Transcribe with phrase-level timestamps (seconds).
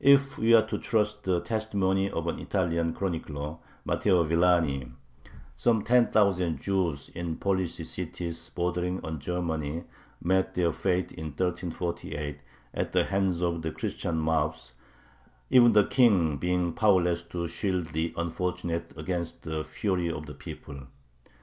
[0.00, 4.90] If we are to trust the testimony of an Italian chronicler, Matteo Villani,
[5.56, 9.84] some ten thousand Jews in the Polish cities bordering on Germany
[10.22, 12.38] met their fate in 1348
[12.72, 14.72] at the hands of Christian mobs,
[15.50, 20.84] even the King being powerless to shield the unfortunates against the fury of the people.